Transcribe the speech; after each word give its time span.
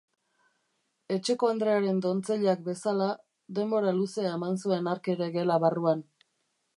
Etxekoandrearen 1.15 1.99
dontzeilak 2.05 2.63
bezala, 2.69 3.11
denbora 3.59 3.93
luzea 4.01 4.33
eman 4.39 4.57
zuen 4.65 4.89
hark 4.95 5.11
ere 5.17 5.29
gela 5.37 5.63
barruan. 5.67 6.03